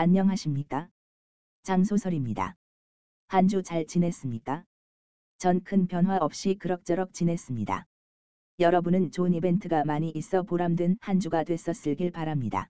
[0.00, 0.88] 안녕하십니까?
[1.62, 2.56] 장소설입니다.
[3.28, 4.64] 한 주 잘 지냈습니까?
[5.36, 7.84] 전 큰 변화 없이 그럭저럭 지냈습니다.
[8.60, 12.70] 여러분은 좋은 이벤트가 많이 있어 보람된 한 주가 됐었을길 바랍니다.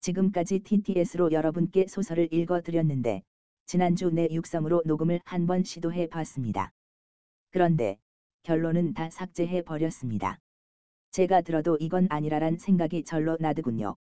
[0.00, 3.22] 지금까지 TTS로 여러분께 소설을 읽어드렸는데
[3.66, 6.72] 지난주 내 육성으로 녹음을 한번 시도해 봤습니다.
[7.52, 7.98] 그런데
[8.42, 10.40] 결론은 다 삭제해 버렸습니다.
[11.12, 13.94] 제가 들어도 이건 아니라란 생각이 절로 나더군요.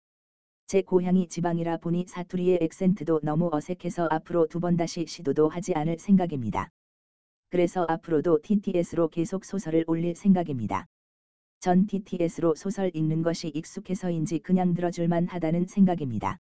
[0.68, 5.99] 제 고향이 지방이라 보니 사투리의 액센트도 너무 어색해서 앞으로 두 번 다시 시도도 하지 않을
[5.99, 6.70] 생각입니다.
[7.49, 10.88] 그래서 앞으로도 TTS로 계속 소설을 올릴 생각입니다.
[11.59, 16.39] 전 TTS로 소설 읽는 것이 익숙해서인지 그냥 들어줄만 하다는 생각입니다.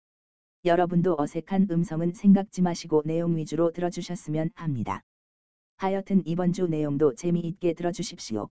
[0.64, 5.02] 여러분도 어색한 음성은 생각지 마시고 내용 위주로 들어주셨으면 합니다.
[5.76, 8.48] 하여튼 이번 주 내용도 재미있게 들어주십시오.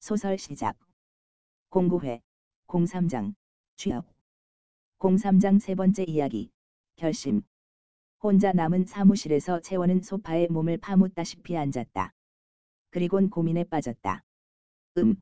[0.00, 0.76] 소설 시작.
[1.70, 2.20] 공고회
[2.66, 3.34] 03장
[3.76, 4.04] 취업
[5.02, 6.52] 03장 세 번째 이야기
[6.94, 7.42] 결심
[8.22, 12.12] 혼자 남은 사무실에서 채원은 소파에 몸을 파묻다시피 앉았다.
[12.90, 14.22] 그리곤 고민에 빠졌다.
[14.98, 15.16] 음.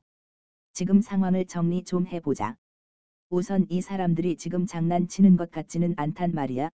[0.75, 2.59] 지금 상황을 정리 좀 해보자.
[3.31, 6.69] 우선 이 사람들이 지금 장난치는 것 같지는 않단 말이야.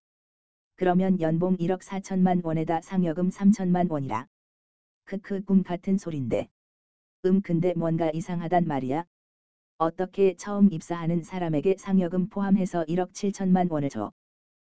[0.74, 4.26] 그러면 연봉 1억 4천만 원에다 상여금 3천만 원이라.
[5.04, 6.48] 크크 꿈 같은 소린데.
[7.26, 9.06] 음 근데 뭔가 이상하단 말이야.
[9.78, 14.10] 어떻게 처음 입사하는 사람에게 상여금 포함해서 1억 7천만 원을 줘.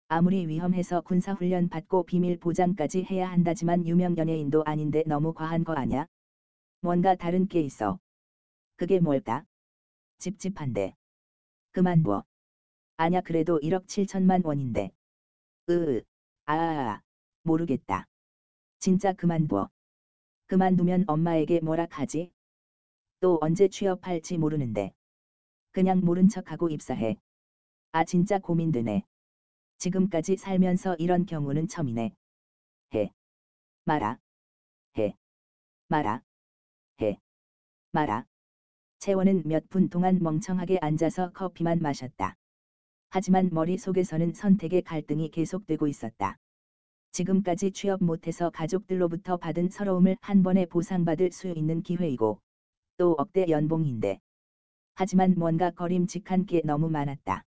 [0.10, 6.06] 아무리 위험해서 군사훈련 받고 비밀 보장까지 해야 한다지만 유명 연예인도 아닌데 너무 과한 거 아냐?
[6.82, 7.98] 뭔가 다른 게 있어.
[8.76, 9.46] 그게 뭘까?
[10.18, 10.96] 찝찝한데.
[11.72, 12.26] 그만 둬.
[12.98, 14.92] 아냐 그래도 1억 7천만 원인데.
[15.70, 16.02] 으으.
[16.44, 17.00] 아아아.
[17.44, 18.06] 모르겠다.
[18.80, 19.70] 진짜 그만 둬.
[20.48, 22.34] 그만두면 엄마에게 뭐라 하지?
[23.22, 24.92] 또 언제 취업할지 모르는데.
[25.72, 27.16] 그냥 모른 척하고 입사해.
[27.92, 29.04] 아 진짜 고민되네.
[29.78, 32.12] 지금까지 살면서 이런 경우는 처음이네.
[32.96, 33.12] 해.
[33.86, 34.18] 말아.
[34.98, 35.14] 해.
[35.90, 36.22] 말아.
[37.02, 37.18] 해.
[37.92, 38.26] 말아.
[39.00, 42.36] 채원은 몇 분 동안 멍청하게 앉아서 커피만 마셨다.
[43.10, 46.38] 하지만 머릿속에서는 선택의 갈등이 계속되고 있었다.
[47.12, 52.40] 지금까지 취업 못해서 가족들로부터 받은 서러움을 한 번에 보상받을 수 있는 기회이고,
[53.00, 54.20] 또 억대 연봉인데.
[54.94, 57.46] 하지만 뭔가 거림직한 게 너무 많았다.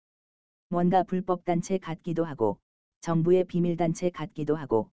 [0.71, 2.59] 뭔가 불법단체 같기도 하고,
[3.03, 4.91] 정부의 비밀단체 같기도 하고.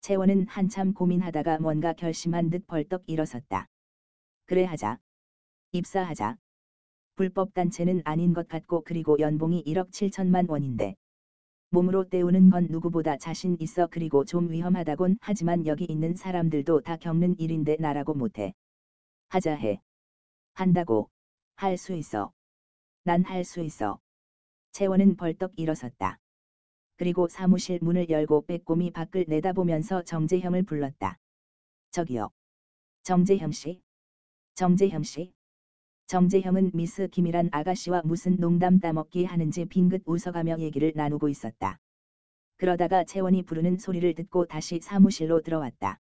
[0.00, 3.66] 채원은 한참 고민하다가 뭔가 결심한 듯 벌떡 일어섰다.
[4.46, 4.98] 그래 하자.
[5.72, 6.36] 입사하자.
[7.16, 10.94] 불법단체는 아닌 것 같고 그리고 연봉이 1억 7천만 원인데.
[11.70, 17.40] 몸으로 때우는 건 누구보다 자신 있어 그리고 좀 위험하다곤 하지만 여기 있는 사람들도 다 겪는
[17.40, 18.54] 일인데 나라고 못해.
[19.30, 19.80] 하자 해.
[20.54, 21.08] 한다고.
[21.54, 22.32] 할 수 있어.
[23.04, 24.00] 난 할 수 있어.
[24.72, 26.18] 채원은 벌떡 일어섰다.
[26.96, 31.16] 그리고 사무실 문을 열고 빼꼼히 밖을 내다보면서 정재형을 불렀다.
[31.92, 32.30] 저기요.
[33.04, 33.80] 정재형 씨.
[34.56, 35.32] 정재형 씨.
[36.08, 41.78] 정재형은 미스 김이란 아가씨와 무슨 농담 따먹기 하는지 빙긋 웃어가며 얘기를 나누고 있었다.
[42.56, 46.00] 그러다가 채원이 부르는 소리를 듣고 다시 사무실로 들어왔다.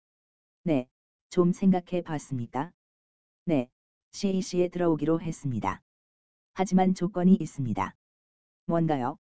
[0.65, 0.89] 네,
[1.31, 2.73] 좀 생각해 봤습니까?
[3.45, 3.69] 네,
[4.13, 5.81] CAC에 들어오기로 했습니다.
[6.55, 7.95] 하지만 조건이 있습니다.
[8.67, 9.17] 뭔가요?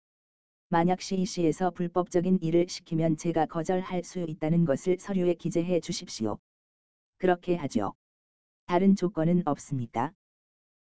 [0.71, 6.39] 만약 CAC에서 불법적인 일을 시키면 제가 거절할 수 있다는 것을 서류에 기재해 주십시오.
[7.19, 7.95] 그렇게 하죠.
[8.67, 10.13] 다른 조건은 없습니까?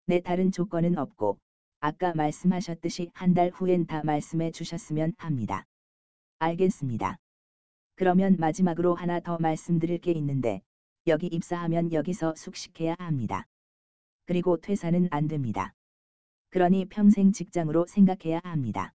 [0.06, 1.38] 네 다른 조건은 없고
[1.80, 5.64] 아까 말씀하셨듯이 한 달 후엔 다 말씀해 주셨으면 합니다.
[6.38, 7.18] 알겠습니다.
[7.96, 10.62] 그러면 마지막으로 하나 더 말씀드릴 게 있는데
[11.08, 13.48] 여기 입사하면 여기서 숙식해야 합니다.
[14.24, 15.74] 그리고 퇴사는 안 됩니다.
[16.50, 18.94] 그러니 평생 직장으로 생각해야 합니다.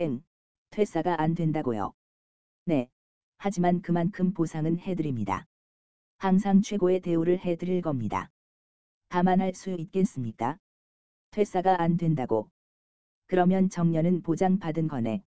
[0.00, 0.22] 응,
[0.70, 1.92] 퇴사가 안 된다고요.
[2.64, 2.88] 네,
[3.36, 5.44] 하지만 그만큼 보상은 해드립니다.
[6.16, 8.30] 항상 최고의 대우를 해드릴 겁니다.
[9.10, 10.56] 감안할 수 있겠습니까?
[11.32, 12.48] 퇴사가 안 된다고.
[13.26, 15.22] 그러면 정년은 보장받은 거네.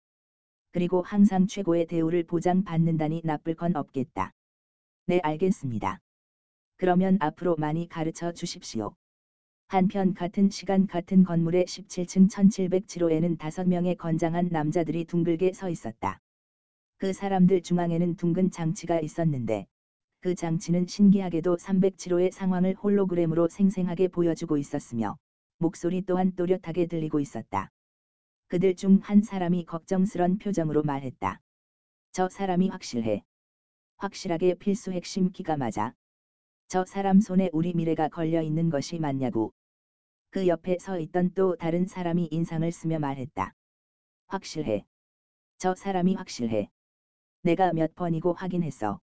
[0.71, 4.33] 그리고 항상 최고의 대우를 보장받는다니 나쁠 건 없겠다.
[5.07, 5.99] 네 알겠습니다.
[6.77, 8.95] 그러면 앞으로 많이 가르쳐 주십시오.
[9.67, 16.19] 한편 같은 시간 같은 건물의 17층 1707호에는 다섯 명의 건장한 남자들이 둥글게 서 있었다.
[16.97, 19.67] 그 사람들 중앙에는 둥근 장치가 있었는데
[20.21, 25.17] 그 장치는 신기하게도 307호의 상황을 홀로그램으로 생생하게 보여주고 있었으며
[25.59, 27.71] 목소리 또한 또렷하게 들리고 있었다.
[28.47, 31.41] 그들 중 한 사람이 걱정스런 표정으로 말했다.
[32.11, 33.23] 저 사람이 확실해.
[33.97, 35.93] 확실하게 필수 핵심 키가 맞아.
[36.67, 39.53] 저 사람 손에 우리 미래가 걸려 있는 것이 맞냐고.
[40.31, 43.53] 그 옆에 서 있던 또 다른 사람이 인상을 쓰며 말했다.
[44.27, 44.85] 확실해.
[45.57, 46.69] 저 사람이 확실해.
[47.43, 48.99] 내가 몇 번이고 확인했어.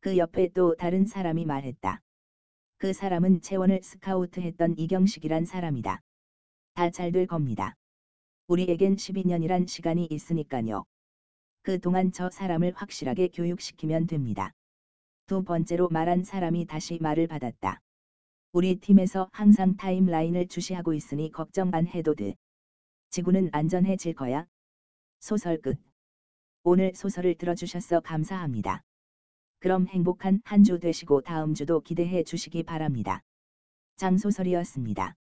[0.00, 2.00] 그 옆에 또 다른 사람이 말했다.
[2.78, 6.02] 그 사람은 채원을 스카우트했던 이경식이란 사람이다.
[6.74, 7.76] 다 잘 될 겁니다.
[8.48, 10.84] 우리에겐 12년이란 시간이 있으니까요.
[11.62, 14.52] 그 동안 저 사람을 확실하게 교육시키면 됩니다.
[15.26, 17.80] 두 번째로 말한 사람이 다시 말을 받았다.
[18.52, 22.34] 우리 팀에서 항상 타임라인을 주시하고 있으니 걱정 안 해도 돼.
[23.10, 24.46] 지구는 안전해질 거야.
[25.20, 25.78] 소설 끝.
[26.62, 28.82] 오늘 소설을 들어주셔서 감사합니다.
[29.60, 33.22] 그럼 행복한 한 주 되시고 다음 주도 기대해 주시기 바랍니다.
[33.96, 35.14] 장소설이었습니다.